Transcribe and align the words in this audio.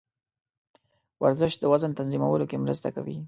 ورزش 1.23 1.53
د 1.59 1.63
وزن 1.71 1.91
تنظیمولو 1.99 2.45
کې 2.49 2.61
مرسته 2.63 2.87
کوي. 2.95 3.15